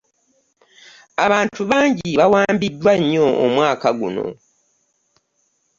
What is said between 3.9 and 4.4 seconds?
guno.